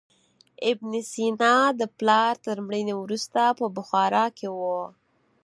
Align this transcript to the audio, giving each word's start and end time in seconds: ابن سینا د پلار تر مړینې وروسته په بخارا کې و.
ابن 0.69 0.91
سینا 1.11 1.55
د 1.79 1.81
پلار 1.97 2.33
تر 2.45 2.55
مړینې 2.65 2.93
وروسته 2.97 3.41
په 3.59 3.65
بخارا 3.75 4.25
کې 4.37 4.47
و. 4.57 4.59